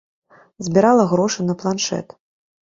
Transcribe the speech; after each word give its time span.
Збірала 0.67 1.05
грошы 1.11 1.47
на 1.51 1.55
планшэт. 1.65 2.17